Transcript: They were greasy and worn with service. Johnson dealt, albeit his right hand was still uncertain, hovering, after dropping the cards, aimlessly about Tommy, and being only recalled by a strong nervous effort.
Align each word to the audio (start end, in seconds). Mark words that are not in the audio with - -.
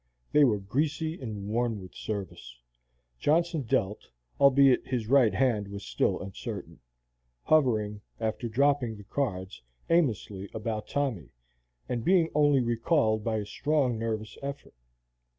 They 0.31 0.43
were 0.43 0.57
greasy 0.59 1.21
and 1.21 1.47
worn 1.47 1.79
with 1.79 1.93
service. 1.93 2.57
Johnson 3.19 3.61
dealt, 3.61 4.07
albeit 4.39 4.87
his 4.87 5.05
right 5.07 5.31
hand 5.35 5.67
was 5.67 5.85
still 5.85 6.19
uncertain, 6.21 6.79
hovering, 7.43 8.01
after 8.19 8.49
dropping 8.49 8.97
the 8.97 9.03
cards, 9.03 9.61
aimlessly 9.91 10.49
about 10.55 10.87
Tommy, 10.87 11.29
and 11.87 12.03
being 12.03 12.31
only 12.33 12.61
recalled 12.61 13.23
by 13.23 13.35
a 13.37 13.45
strong 13.45 13.99
nervous 13.99 14.39
effort. 14.41 14.73